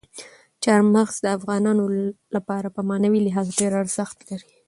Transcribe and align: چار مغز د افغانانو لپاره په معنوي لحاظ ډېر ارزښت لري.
چار 0.63 0.81
مغز 0.93 1.15
د 1.23 1.27
افغانانو 1.37 1.83
لپاره 2.35 2.67
په 2.75 2.81
معنوي 2.89 3.19
لحاظ 3.27 3.47
ډېر 3.59 3.71
ارزښت 3.81 4.17
لري. 4.29 4.49